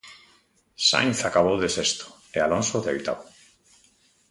[0.87, 2.05] Sainz acabou de sexto,
[2.35, 3.25] e Alonso de oitavo.